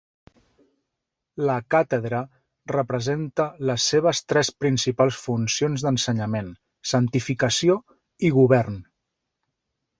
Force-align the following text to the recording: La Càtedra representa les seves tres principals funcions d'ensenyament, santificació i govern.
La 1.49 1.57
Càtedra 1.75 2.21
representa 2.73 3.45
les 3.71 3.85
seves 3.93 4.23
tres 4.33 4.51
principals 4.65 5.21
funcions 5.27 5.87
d'ensenyament, 5.89 6.53
santificació 6.95 7.79
i 8.31 8.37
govern. 8.43 8.85